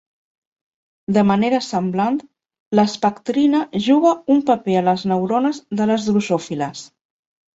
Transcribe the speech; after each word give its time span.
De 1.17 1.23
manera 1.31 1.59
semblant, 1.65 2.17
l'espectrina 2.79 3.61
juga 3.89 4.13
un 4.37 4.41
paper 4.49 4.77
a 4.81 4.85
les 4.89 5.03
neurones 5.13 5.63
de 5.81 5.87
les 5.91 6.09
drosòfiles. 6.11 6.83